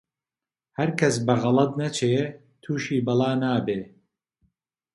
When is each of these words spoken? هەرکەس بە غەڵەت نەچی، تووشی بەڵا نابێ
هەرکەس 0.77 1.15
بە 1.25 1.33
غەڵەت 1.41 1.71
نەچی، 1.81 2.11
تووشی 2.61 3.03
بەڵا 3.05 3.31
نابێ 3.41 3.81